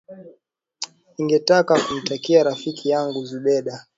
[1.17, 3.85] ningetaka kumtakia rafiki yangu zubeda